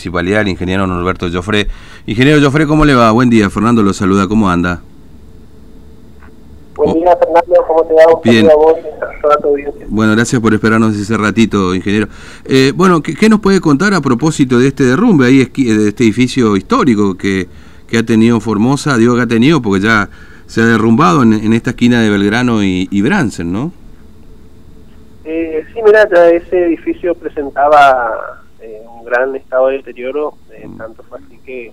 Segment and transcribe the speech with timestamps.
[0.00, 1.66] Municipalidad, el ingeniero Norberto Joffre.
[2.06, 3.10] Ingeniero Joffre, ¿cómo le va?
[3.10, 4.80] Buen día, Fernando lo saluda, ¿cómo anda?
[6.76, 8.02] Buen día, Fernando, ¿cómo te va?
[8.22, 8.48] Bien.
[8.48, 8.76] A vos,
[9.42, 9.86] audiencia.
[9.88, 12.06] Bueno, gracias por esperarnos ese ratito, ingeniero.
[12.44, 16.04] Eh, bueno, ¿qué, qué nos puede contar a propósito de este derrumbe ahí, de este
[16.04, 17.48] edificio histórico que,
[17.88, 18.96] que ha tenido Formosa?
[18.98, 20.08] Digo que ha tenido porque ya
[20.46, 23.72] se ha derrumbado en, en esta esquina de Belgrano y, y Bransen, ¿no?
[25.24, 28.44] Eh, sí, mira, ya ese edificio presentaba
[29.08, 31.72] gran estado de deterioro, eh, tanto fue así que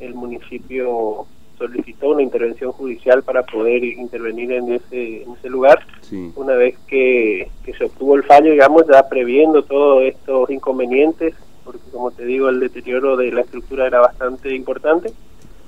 [0.00, 1.26] el municipio
[1.58, 5.78] solicitó una intervención judicial para poder intervenir en ese, en ese lugar.
[6.00, 6.32] Sí.
[6.34, 11.90] Una vez que, que se obtuvo el fallo, digamos, ya previendo todos estos inconvenientes, porque
[11.92, 15.12] como te digo, el deterioro de la estructura era bastante importante,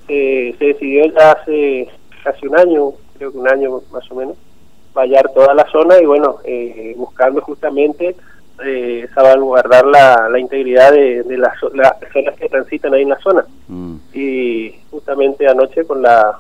[0.06, 1.88] se se decidió ya hace
[2.24, 4.36] casi un año, creo que un año más o menos,
[4.92, 8.16] vallar toda la zona y bueno, eh, buscando justamente
[8.64, 13.18] eh, salvaguardar la, la integridad de, de las, las personas que transitan ahí en la
[13.20, 13.44] zona.
[13.68, 16.38] Mm, Y justamente anoche con la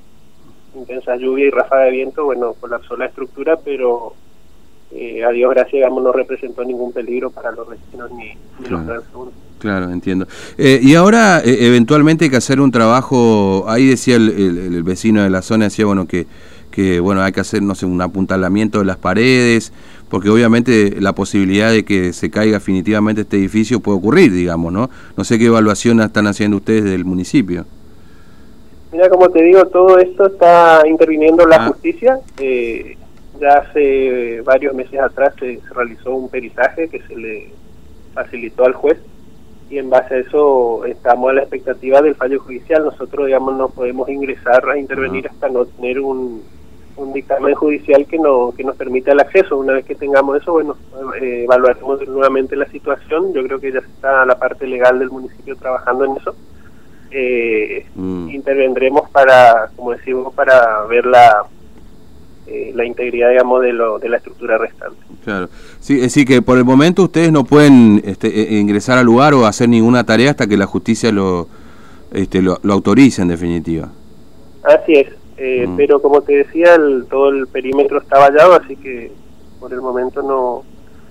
[0.76, 4.14] intensa lluvia y ráfaga de viento, bueno, colapsó la estructura, pero
[4.92, 8.26] eh, a Dios gracias, digamos, no representó ningún peligro para los vecinos ni,
[8.60, 8.76] ni Claro.
[8.78, 9.38] los transeúntes.
[9.58, 10.26] Claro, entiendo.
[10.58, 14.82] Eh, y ahora, eh, eventualmente hay que hacer un trabajo, ahí decía el, el- el
[14.82, 16.26] vecino de la zona, decía, bueno, que,
[16.70, 19.72] que bueno, hay que hacer, no sé, un apuntalamiento de las paredes,
[20.14, 24.88] porque obviamente la posibilidad de que se caiga definitivamente este edificio puede ocurrir, digamos, ¿no?
[25.16, 27.64] No sé qué evaluación están haciendo ustedes del municipio.
[28.92, 31.66] Mira, como te digo, todo esto está interviniendo la Ah.
[31.66, 32.20] justicia.
[32.38, 32.96] Eh,
[33.40, 37.50] ya hace varios meses atrás se, se realizó un peritaje que se le
[38.14, 38.98] facilitó al juez
[39.68, 42.84] y en base a eso estamos a la expectativa del fallo judicial.
[42.84, 46.40] Nosotros, digamos, no podemos ingresar a intervenir hasta no tener un,
[46.96, 49.56] un dictamen judicial que, no, que nos permita el acceso.
[49.58, 50.76] Una vez que tengamos eso, bueno,
[51.20, 53.32] eh, evaluaremos nuevamente la situación.
[53.32, 56.34] Yo creo que ya está la parte legal del municipio trabajando en eso.
[57.10, 58.28] Eh, Mm.
[58.30, 61.44] intervendremos para, como decimos, para ver la,
[62.46, 64.96] eh, la integridad, digamos, de, lo, de la estructura restante.
[65.24, 65.48] Claro.
[65.80, 69.32] Sí, es decir, que por el momento ustedes no pueden este, eh, ingresar al lugar
[69.34, 71.48] o hacer ninguna tarea hasta que la justicia lo,
[72.12, 73.88] este, lo, lo autorice, en definitiva.
[74.64, 75.76] Así es, eh, Mm.
[75.76, 79.10] pero como te decía, el, todo el perímetro está vallado, así que
[79.60, 80.62] por el momento no,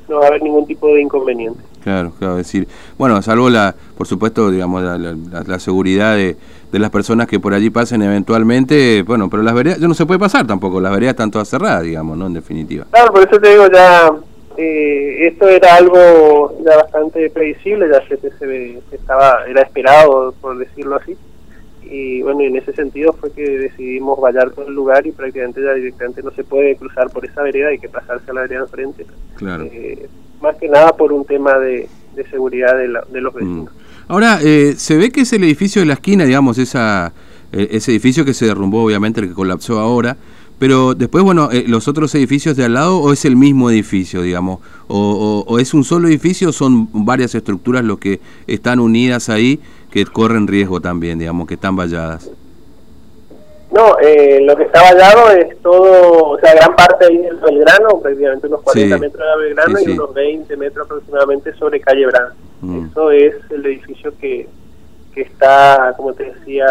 [0.10, 1.60] no va a haber ningún tipo de inconveniente.
[1.84, 2.68] Claro, claro, es decir,
[2.98, 6.38] bueno, salvo la, por supuesto, digamos, la, la- la- la seguridad de,
[6.72, 10.06] de las personas que por allí pasen eventualmente, bueno, pero las veredas, ya no se
[10.06, 12.28] puede pasar tampoco, las veredas están todas cerradas, digamos, ¿no?
[12.28, 12.86] En definitiva.
[12.92, 14.12] Claro, por eso te digo, ya
[14.56, 18.32] eh, esto era algo ya bastante previsible, ya se, se,
[18.90, 21.18] se estaba, era esperado, por decirlo así.
[21.96, 25.74] Y bueno, en ese sentido fue que decidimos vallar todo el lugar y prácticamente ya
[25.76, 29.06] directamente no se puede cruzar por esa vereda, hay que pasarse a la vereda enfrente.
[29.36, 29.66] Claro.
[29.66, 30.08] Eh,
[30.42, 33.38] más que nada por un tema de, de seguridad de, la- de los Mm.
[33.38, 33.70] vecinos.
[34.08, 37.14] Ahora, eh, se ve que es el edificio de la esquina, digamos, esa,
[37.52, 40.18] eh, ese edificio que se derrumbó, obviamente, el que colapsó ahora,
[40.60, 44.22] pero después, bueno, eh, los otros edificios de al lado, o es el mismo edificio,
[44.22, 44.98] digamos, o,
[45.48, 49.60] o- o es un solo edificio, o son varias estructuras los que están unidas ahí,
[49.94, 52.28] que corren riesgo también, digamos, que están valladas.
[53.72, 58.00] No, eh, lo que está vallado es todo, o sea, gran parte ahí del Belgrano,
[58.02, 59.02] prácticamente unos 40 Sí.
[59.02, 62.34] metros de Belgrano Sí, y unos 20 metros aproximadamente sobre calle Brand.
[62.62, 62.86] Mm.
[62.92, 64.48] Eso es el edificio que,
[65.14, 66.66] que está, como te decía,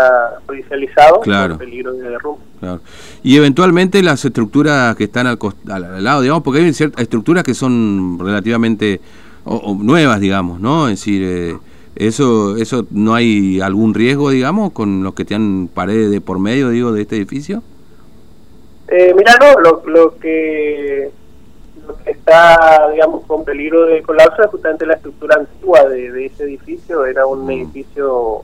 [0.47, 1.57] judicializado Claro.
[1.57, 2.43] por peligro de derrumbe.
[2.61, 2.81] Claro.
[3.25, 5.39] Y eventualmente las estructuras que están al,
[5.71, 9.01] al, al lado, digamos, porque hay ciertas estructuras que son relativamente
[9.45, 10.89] o- o nuevas, digamos, ¿no?
[10.89, 11.57] Es decir, eh,
[11.97, 16.71] eso, eso no hay algún riesgo, digamos, con los que tienen paredes de por medio,
[16.71, 17.63] digo, de este edificio.
[18.89, 21.11] Eh, mira, no, lo, lo que
[21.87, 26.27] lo que está, digamos, con peligro de colapso es justamente la estructura antigua de, de
[26.27, 27.05] ese edificio.
[27.07, 27.51] Era un Mm.
[27.51, 28.43] edificio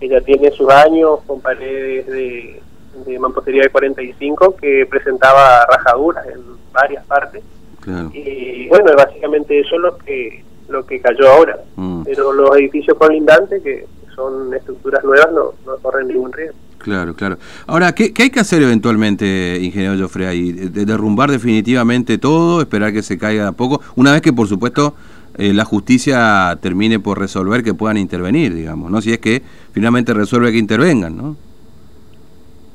[0.00, 2.62] que ya tiene sus años, con paredes de,
[3.06, 6.40] de mampostería de 45, que presentaba rajaduras en
[6.72, 7.42] varias partes.
[7.80, 8.10] Claro.
[8.14, 11.58] Y bueno, básicamente eso es lo que, lo que cayó ahora.
[11.76, 16.56] Mm, Pero los edificios colindantes, que son estructuras nuevas, no, no corren ningún riesgo.
[16.78, 17.36] claro, claro.
[17.66, 20.52] Ahora, ¿qué, qué hay que hacer eventualmente, ingeniero Joffre, ahí?
[20.52, 24.46] De- derrumbar definitivamente todo, esperar que se caiga de a poco, una vez que, por
[24.48, 24.94] supuesto,
[25.36, 29.00] eh, la justicia termine por resolver que puedan intervenir, digamos, ¿no?
[29.00, 29.40] Si es que
[29.72, 31.36] finalmente resuelve que intervengan, ¿no?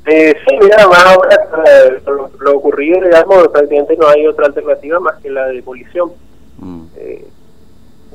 [0.06, 1.36] Eh, sí, mira, más ahora
[1.66, 6.10] eh, lo, lo ocurrido, digamos, prácticamente no hay otra alternativa más que la demolición.
[6.58, 6.82] Mm.
[6.96, 7.26] Eh,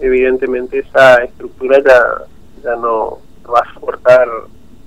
[0.02, 2.02] evidentemente esa estructura ya,
[2.64, 4.28] ya no, no va a soportar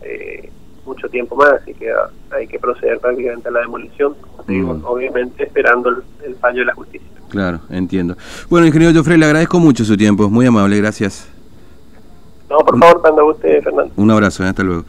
[0.02, 0.50] eh,
[0.84, 4.14] mucho tiempo más, así que ah, hay que proceder prácticamente a la demolición,
[4.48, 4.84] digo, Mm.
[4.84, 7.06] obviamente esperando el, el fallo de la justicia.
[7.28, 8.16] Claro, entiendo.
[8.50, 11.28] Bueno, ingeniero Joffre, le agradezco mucho su tiempo, es muy amable, gracias.
[12.50, 13.92] No, por favor, cuando guste, Fernando.
[13.96, 14.84] Un abrazo, hasta luego.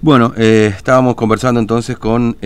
[0.00, 2.36] Bueno, eh, estábamos conversando entonces con...